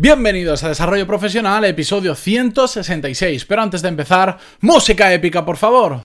[0.00, 3.44] Bienvenidos a Desarrollo Profesional, episodio 166.
[3.44, 6.00] Pero antes de empezar, música épica, por favor.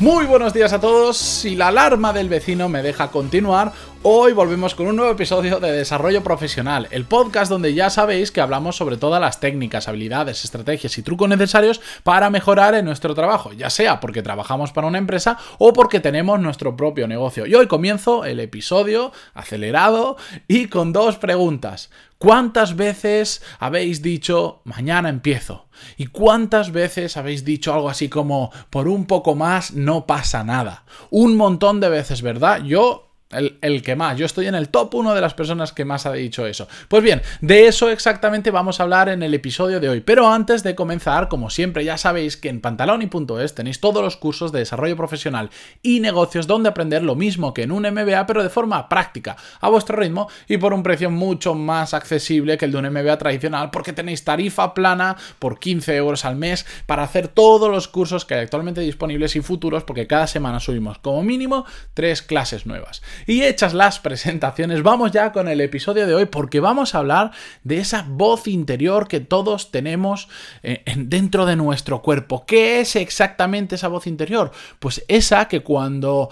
[0.00, 1.16] Muy buenos días a todos.
[1.16, 5.72] Si la alarma del vecino me deja continuar, Hoy volvemos con un nuevo episodio de
[5.72, 10.96] Desarrollo Profesional, el podcast donde ya sabéis que hablamos sobre todas las técnicas, habilidades, estrategias
[10.96, 15.38] y trucos necesarios para mejorar en nuestro trabajo, ya sea porque trabajamos para una empresa
[15.58, 17.46] o porque tenemos nuestro propio negocio.
[17.46, 21.90] Y hoy comienzo el episodio acelerado y con dos preguntas.
[22.18, 25.66] ¿Cuántas veces habéis dicho mañana empiezo?
[25.96, 30.84] ¿Y cuántas veces habéis dicho algo así como por un poco más no pasa nada?
[31.10, 32.62] Un montón de veces, ¿verdad?
[32.62, 34.16] Yo el, que más.
[34.16, 36.68] Yo estoy en el top 1 de las personas que más ha dicho eso.
[36.88, 40.00] Pues bien, de eso exactamente vamos a hablar en el episodio de hoy.
[40.00, 44.52] Pero antes de comenzar, como siempre, ya sabéis que en pantaloni.es tenéis todos los cursos
[44.52, 45.50] de desarrollo profesional
[45.82, 49.68] y negocios donde aprender lo mismo que en un MBA, pero de forma práctica, a
[49.68, 53.70] vuestro ritmo y por un precio mucho más accesible que el de un MBA tradicional,
[53.70, 58.34] porque tenéis tarifa plana por 15 euros al mes para hacer todos los cursos que
[58.34, 63.02] hay actualmente disponibles y futuros, porque cada semana subimos como mínimo tres clases nuevas.
[63.26, 67.30] Y hechas las presentaciones, vamos ya con el episodio de hoy porque vamos a hablar
[67.64, 70.28] de esa voz interior que todos tenemos
[70.62, 72.44] eh, dentro de nuestro cuerpo.
[72.46, 74.50] ¿Qué es exactamente esa voz interior?
[74.78, 76.30] Pues esa que cuando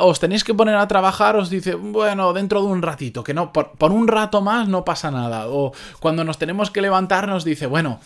[0.00, 3.52] os tenéis que poner a trabajar, os dice, bueno, dentro de un ratito, que no,
[3.52, 5.48] por, por, un rato más no pasa nada.
[5.48, 8.00] O cuando nos tenemos que levantar, nos dice, bueno,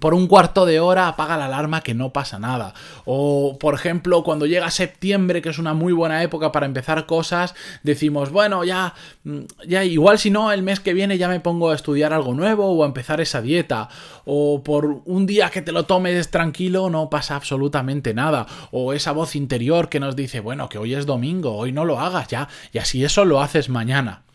[0.00, 2.74] por un cuarto de hora apaga la alarma que no pasa nada.
[3.04, 7.54] O, por ejemplo, cuando llega septiembre, que es una muy buena época para empezar cosas,
[7.82, 11.70] decimos, bueno, ya, mm, ya igual si no, el mes que viene ya me pongo
[11.70, 13.88] a estudiar algo nuevo o a empezar esa dieta.
[14.24, 18.46] O por un día que te lo tomes tranquilo no pasa absolutamente nada.
[18.70, 22.00] O esa voz interior que nos dice, bueno, que hoy es domingo, hoy no lo
[22.00, 24.25] hagas ya, y así eso lo haces mañana.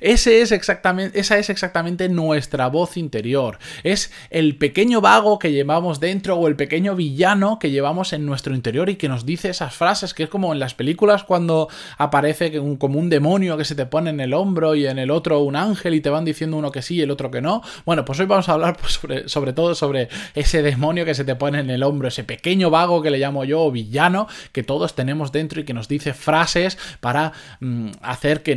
[0.00, 3.58] Ese es exactamente, esa es exactamente nuestra voz interior.
[3.82, 8.54] Es el pequeño vago que llevamos dentro o el pequeño villano que llevamos en nuestro
[8.54, 11.68] interior y que nos dice esas frases que es como en las películas cuando
[11.98, 15.40] aparece como un demonio que se te pone en el hombro y en el otro
[15.40, 17.62] un ángel y te van diciendo uno que sí y el otro que no.
[17.84, 21.24] Bueno, pues hoy vamos a hablar pues, sobre, sobre todo sobre ese demonio que se
[21.24, 24.62] te pone en el hombro, ese pequeño vago que le llamo yo o villano que
[24.62, 28.54] todos tenemos dentro y que nos dice frases para mm, hacer que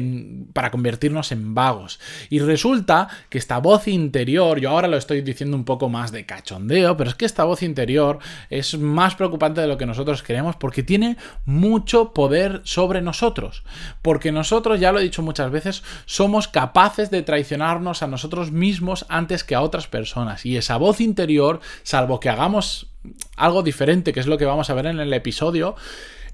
[0.53, 0.71] para
[1.07, 1.99] convertirnos en vagos.
[2.29, 6.25] Y resulta que esta voz interior, yo ahora lo estoy diciendo un poco más de
[6.25, 8.19] cachondeo, pero es que esta voz interior
[8.49, 13.63] es más preocupante de lo que nosotros queremos porque tiene mucho poder sobre nosotros.
[14.01, 19.05] Porque nosotros, ya lo he dicho muchas veces, somos capaces de traicionarnos a nosotros mismos
[19.09, 20.45] antes que a otras personas.
[20.45, 22.87] Y esa voz interior, salvo que hagamos
[23.37, 25.75] algo diferente, que es lo que vamos a ver en el episodio,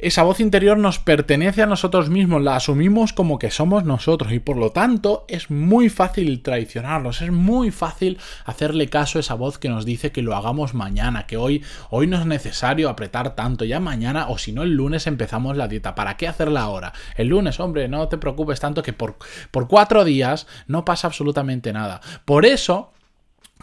[0.03, 4.40] esa voz interior nos pertenece a nosotros mismos, la asumimos como que somos nosotros y
[4.40, 9.58] por lo tanto es muy fácil traicionarlos, es muy fácil hacerle caso a esa voz
[9.58, 13.64] que nos dice que lo hagamos mañana, que hoy, hoy no es necesario apretar tanto,
[13.64, 16.91] ya mañana o si no el lunes empezamos la dieta, ¿para qué hacerla ahora?
[17.16, 19.16] El lunes, hombre, no te preocupes tanto que por,
[19.52, 22.02] por cuatro días no pasa absolutamente nada.
[22.25, 22.91] Por eso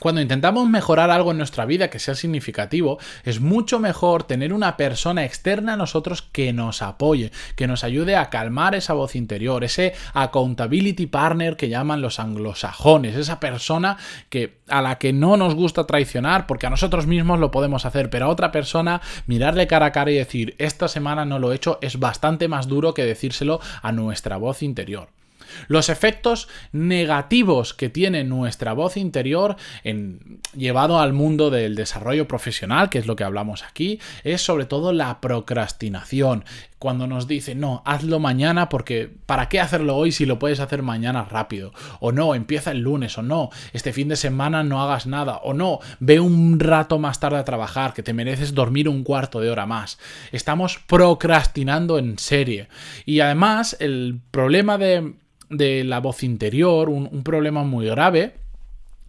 [0.00, 4.76] cuando intentamos mejorar algo en nuestra vida que sea significativo, es mucho mejor tener una
[4.76, 9.62] persona externa a nosotros que nos apoye, que nos ayude a calmar esa voz interior,
[9.62, 13.98] ese accountability partner que llaman los anglosajones, esa persona
[14.30, 18.10] que a la que no nos gusta traicionar porque a nosotros mismos lo podemos hacer,
[18.10, 21.56] pero a otra persona mirarle cara a cara y decir, esta semana no lo he
[21.56, 25.19] hecho, es bastante más duro que decírselo a nuestra voz interior.
[25.68, 32.90] Los efectos negativos que tiene nuestra voz interior en, llevado al mundo del desarrollo profesional,
[32.90, 36.44] que es lo que hablamos aquí, es sobre todo la procrastinación.
[36.78, 40.82] Cuando nos dice, no, hazlo mañana porque ¿para qué hacerlo hoy si lo puedes hacer
[40.82, 41.72] mañana rápido?
[42.00, 45.52] O no, empieza el lunes, o no, este fin de semana no hagas nada, o
[45.52, 49.50] no, ve un rato más tarde a trabajar, que te mereces dormir un cuarto de
[49.50, 49.98] hora más.
[50.32, 52.68] Estamos procrastinando en serie.
[53.04, 55.14] Y además, el problema de
[55.50, 58.34] de la voz interior, un, problema muy grave,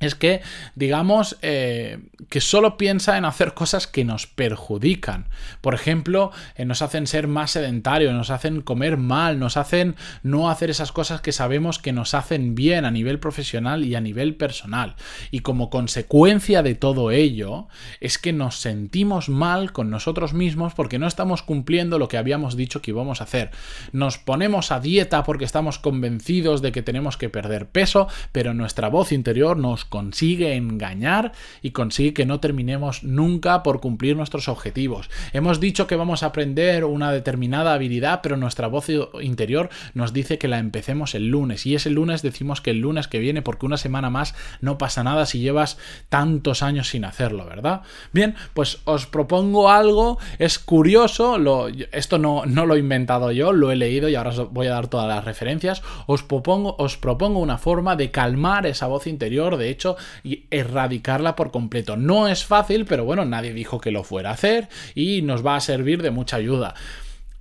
[0.02, 0.42] es que,
[0.76, 2.00] digamos, eh,
[2.30, 5.28] que solo piensa en hacer cosas que nos perjudican.
[5.62, 10.50] Por ejemplo, eh, nos hacen ser más sedentarios, nos hacen comer mal, nos hacen no
[10.50, 14.36] hacer esas cosas que sabemos que nos hacen bien a nivel profesional y a nivel
[14.36, 14.96] personal.
[15.30, 17.68] Y como consecuencia de todo ello,
[18.00, 22.56] es que nos sentimos mal con nosotros mismos porque no estamos cumpliendo lo que habíamos
[22.56, 23.52] dicho que íbamos a hacer.
[23.92, 28.90] Nos ponemos a dieta porque estamos convencidos de que tenemos que perder peso, pero nuestra
[28.90, 35.12] voz interior nos consigue engañar y consigue que no terminemos nunca por cumplir nuestros objetivos.
[35.34, 38.88] Hemos dicho que vamos a aprender una determinada habilidad, pero nuestra voz
[39.22, 43.10] interior nos dice que la empecemos el lunes y ese lunes decimos que el lunes
[43.10, 45.78] que viene porque una semana más no pasa nada si llevas
[46.08, 47.82] tantos años sin hacerlo, ¿verdad?
[48.14, 53.52] Bien, pues os propongo algo, es curioso, lo, esto no, no lo he inventado yo,
[53.52, 56.96] lo he leído y ahora os voy a dar todas las referencias, os propongo, os
[56.96, 59.81] propongo una forma de calmar esa voz interior, de hecho,
[60.24, 61.98] y erradicarla por completo.
[61.98, 65.56] No es fácil, pero bueno, nadie dijo que lo fuera a hacer y nos va
[65.56, 66.76] a servir de mucha ayuda.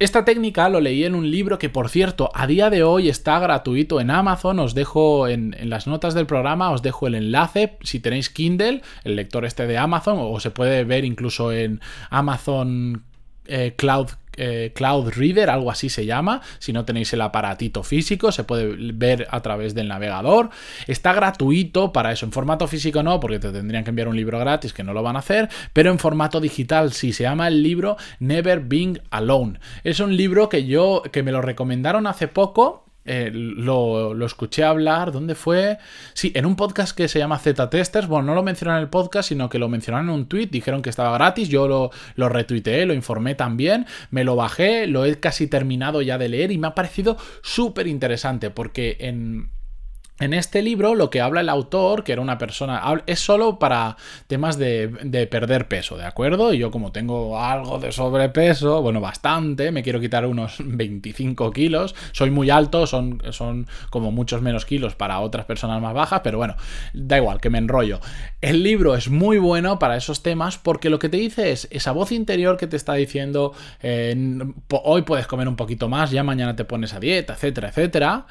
[0.01, 3.39] Esta técnica lo leí en un libro que, por cierto, a día de hoy está
[3.39, 4.59] gratuito en Amazon.
[4.59, 7.77] Os dejo en, las notas del programa, os dejo el enlace.
[7.83, 13.05] Si tenéis Kindle, el lector este de Amazon, o se puede ver incluso en Amazon
[13.45, 16.41] eh, Cloud eh, Cloud Reader, algo así se llama.
[16.59, 20.51] Si no tenéis el aparatito físico, se puede ver a través del navegador.
[20.87, 22.27] Está gratuito para eso.
[22.27, 25.03] En formato físico no, porque te tendrían que enviar un libro gratis, que no lo
[25.03, 25.49] van a hacer.
[25.73, 27.13] Pero en formato digital sí.
[27.13, 29.59] Se llama el libro Never Being Alone.
[29.85, 35.13] Es un libro que yo, que me lo recomendaron hace poco eh, lo, escuché hablar,
[35.13, 35.79] ¿dónde fue?
[36.13, 38.07] Sí, en un podcast que se llama Z-Testers.
[38.07, 40.47] Bueno, no lo mencionaron en el podcast, sino que lo mencionaron en un tweet.
[40.47, 41.49] Dijeron que estaba gratis.
[41.49, 43.87] Yo lo, lo retuiteé, lo informé también.
[44.11, 47.87] Me lo bajé, lo he casi terminado ya de leer y me ha parecido súper
[47.87, 49.51] interesante porque en
[50.21, 53.97] en este libro lo que habla el autor, que era una persona, es solo para
[54.27, 56.53] temas de, perder peso, ¿de acuerdo?
[56.53, 61.95] Y yo como tengo algo de sobrepeso, bueno, bastante, me quiero quitar unos 25 kilos,
[62.13, 66.39] soy muy alto, son, son como muchos menos kilos para otras personas más bajas, pero
[66.39, 66.55] bueno,
[66.93, 68.01] da igual, que me enrollo.
[68.41, 71.93] El libro es muy bueno para esos temas porque lo que te dice es esa
[71.93, 74.15] voz interior que te está diciendo, eh,
[74.69, 78.27] hoy puedes comer un poquito más, ya mañana te pones a dieta, etcétera, etcétera.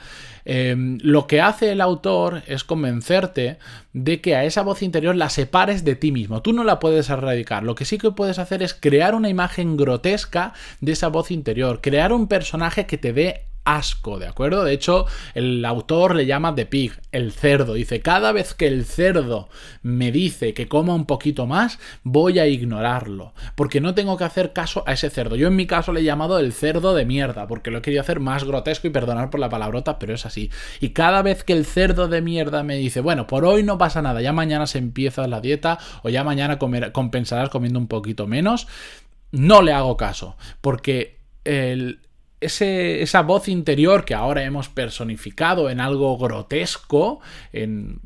[0.51, 3.59] Em, lo que hace el autor es convencerte
[3.93, 6.41] de que a esa voz interior la separes de ti mismo.
[6.41, 7.61] Tú no la puedes erradicar.
[7.61, 11.81] Lo que sí que puedes hacer es crear una imagen grotesca de esa voz interior,
[11.81, 13.43] crear un personaje que te dé
[13.75, 14.63] asco, ¿de acuerdo?
[14.63, 17.73] De hecho, el autor le llama The Pig, el cerdo.
[17.73, 19.49] Dice, cada vez que el cerdo
[19.81, 24.53] me dice que coma un poquito más, voy a ignorarlo, porque no tengo que hacer
[24.53, 25.35] caso a ese cerdo.
[25.35, 28.01] Yo en mi caso le he llamado el cerdo de mierda, porque lo he querido
[28.01, 30.49] hacer más grotesco y perdonar por la palabrota, pero es así.
[30.79, 34.01] Y cada vez que el cerdo de mierda me dice, bueno, por hoy no pasa
[34.01, 38.27] nada, ya mañana se empieza la dieta o ya mañana comer, compensarás comiendo un poquito
[38.27, 38.67] menos,
[39.31, 41.99] no le hago caso, porque el,
[42.41, 47.19] esa voz interior que ahora hemos personificado en algo grotesco,
[47.51, 48.01] en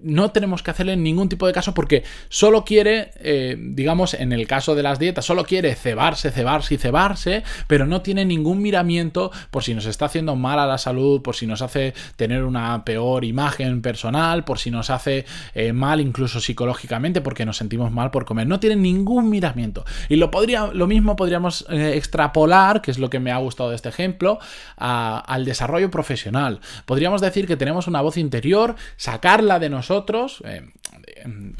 [0.00, 4.46] no tenemos que hacerle ningún tipo de caso porque solo quiere, eh, digamos, en el
[4.46, 9.30] caso de las dietas, solo quiere cebarse, cebarse y cebarse, pero no tiene ningún miramiento
[9.50, 12.84] por si nos está haciendo mal a la salud, por si nos hace tener una
[12.84, 15.24] peor imagen personal, por si nos hace
[15.54, 18.46] eh, mal incluso psicológicamente porque nos sentimos mal por comer.
[18.46, 19.84] No tiene ningún miramiento.
[20.08, 23.70] Y lo, podría, lo mismo podríamos eh, extrapolar, que es lo que me ha gustado
[23.70, 24.38] de este ejemplo,
[24.76, 26.60] al desarrollo profesional.
[26.86, 30.66] Podríamos decir que tenemos una voz interior, sacarla de nosotros, nosotros, eh,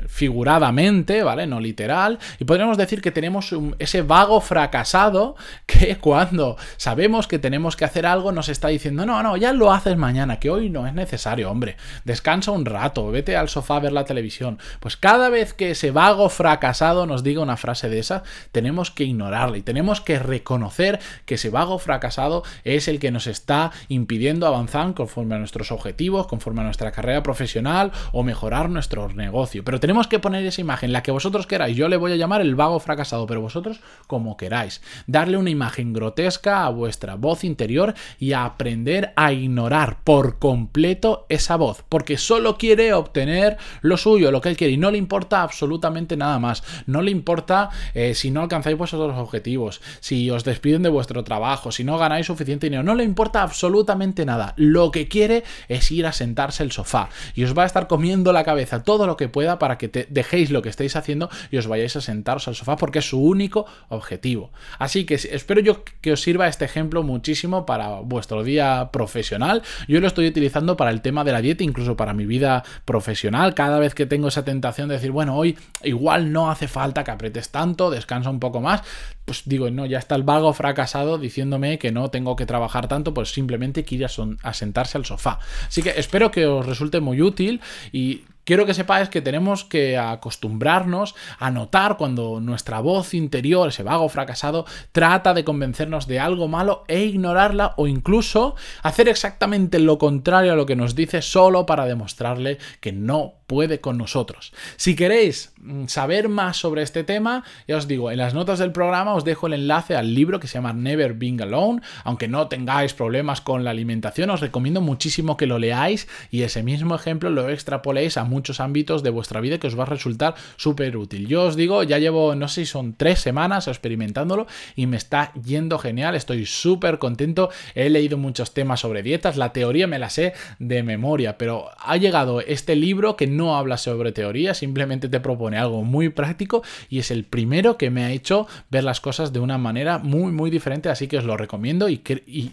[0.06, 1.46] figuradamente, ¿vale?
[1.46, 2.18] No literal.
[2.38, 5.36] Y podríamos decir que tenemos ese vago fracasado
[5.66, 9.72] que cuando sabemos que tenemos que hacer algo nos está diciendo, no, no, ya lo
[9.72, 11.76] haces mañana, que hoy no es necesario, hombre.
[12.04, 14.58] Descansa un rato, vete al sofá a ver la televisión.
[14.80, 18.22] Pues cada vez que ese vago fracasado nos diga una frase de esa,
[18.52, 23.26] tenemos que ignorarla y tenemos que reconocer que ese vago fracasado es el que nos
[23.26, 29.64] está impidiendo avanzar conforme a nuestros objetivos, conforme a nuestra carrera profesional mejorar nuestro negocio.
[29.64, 31.76] Pero tenemos que poner esa imagen, la que vosotros queráis.
[31.76, 34.82] Yo le voy a llamar el vago fracasado, pero vosotros como queráis.
[35.06, 41.56] Darle una imagen grotesca a vuestra voz interior y aprender a ignorar por completo esa
[41.56, 45.42] voz, porque solo quiere obtener lo suyo, lo que él quiere, y no le importa
[45.42, 46.62] absolutamente nada más.
[46.86, 51.72] No le importa eh, si no alcanzáis vuestros objetivos, si os despiden de vuestro trabajo,
[51.72, 54.54] si no ganáis suficiente dinero, no le importa absolutamente nada.
[54.56, 58.07] Lo que quiere es ir a sentarse el sofá y os va a estar comiendo
[58.16, 61.56] la cabeza todo lo que pueda para que te dejéis lo que estáis haciendo y
[61.56, 64.50] os vayáis a sentaros al sofá porque es su único objetivo.
[64.78, 69.62] Así que espero yo que os sirva este ejemplo muchísimo para vuestro día profesional.
[69.86, 73.54] Yo lo estoy utilizando para el tema de la dieta, incluso para mi vida profesional.
[73.54, 77.10] Cada vez que tengo esa tentación de decir, bueno, hoy igual no hace falta que
[77.10, 78.82] apretes tanto, descansa un poco más,
[79.28, 83.12] pues digo, no, ya está el vago fracasado diciéndome que no tengo que trabajar tanto,
[83.12, 85.38] pues simplemente quiere a, sentarse al sofá.
[85.66, 87.60] Así que espero que os resulte muy útil
[87.92, 93.82] y quiero que sepáis que tenemos que acostumbrarnos a notar cuando nuestra voz interior, ese
[93.82, 99.98] vago fracasado, trata de convencernos de algo malo e ignorarla o incluso hacer exactamente lo
[99.98, 104.52] contrario a lo que nos dice solo para demostrarle que no puede con nosotros.
[104.76, 108.72] Si queréis mm, saber más sobre este tema, ya os digo, en las notas del
[108.72, 111.80] programa os dejo el enlace al libro que se llama Never Being Alone.
[112.04, 116.62] Aunque no tengáis problemas con la alimentación, os recomiendo muchísimo que lo leáis y ese
[116.62, 120.34] mismo ejemplo lo extrapoléis a muchos ámbitos de vuestra vida que os va a resultar
[120.56, 121.26] súper útil.
[121.26, 125.32] Yo os digo, ya llevo, no sé si son tres semanas experimentándolo y me está
[125.34, 127.50] yendo genial, estoy súper contento.
[127.74, 131.96] He leído muchos temas sobre dietas, la teoría me la sé de memoria, pero ha
[131.96, 136.98] llegado este libro que no habla sobre teoría, simplemente te propone algo muy práctico y
[136.98, 140.50] es el primero que me ha hecho ver las cosas de una manera muy, muy
[140.50, 142.52] diferente, así que os lo recomiendo y, y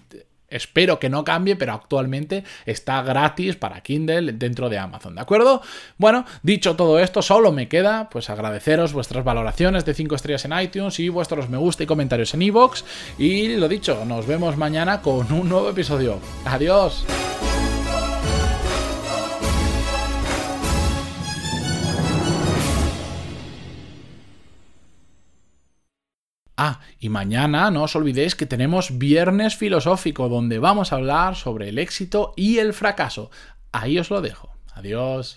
[0.50, 5.62] Espero que no cambie, pero actualmente está gratis para Kindle dentro de Amazon, ¿de acuerdo?
[5.98, 10.60] Bueno, dicho todo esto, solo me queda pues agradeceros vuestras valoraciones de 5 estrellas en
[10.60, 12.84] iTunes y vuestros me gusta y comentarios en iVoox.
[13.18, 16.20] Y lo dicho, nos vemos mañana con un nuevo episodio.
[16.46, 17.06] Adiós.
[26.68, 31.70] Ah, y mañana no os olvidéis que tenemos Viernes Filosófico, donde vamos a hablar sobre
[31.70, 33.30] el éxito y el fracaso.
[33.72, 34.50] Ahí os lo dejo.
[34.74, 35.34] Adiós.